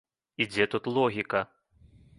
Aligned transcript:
І 0.45 0.47
дзе 0.55 0.67
тут 0.73 0.89
логіка? 0.97 1.47